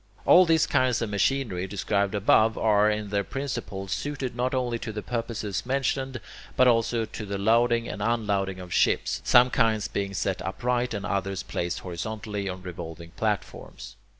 [0.25, 4.91] All these kinds of machinery described above are, in their principles, suited not only to
[4.91, 6.19] the purposes mentioned,
[6.55, 11.05] but also to the loading and unloading of ships, some kinds being set upright, and
[11.05, 13.95] others placed horizontally on revolving platforms.